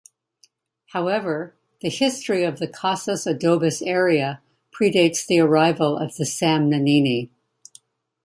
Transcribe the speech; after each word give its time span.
However, 0.93 1.53
the 1.81 1.89
history 1.91 2.43
of 2.43 2.57
the 2.57 2.67
Casas 2.67 3.27
Adobes 3.27 3.83
area 3.85 4.41
predates 4.73 5.23
the 5.27 5.41
arrival 5.41 5.95
of 5.95 6.11
Sam 6.13 6.71
Nanini. 6.71 7.29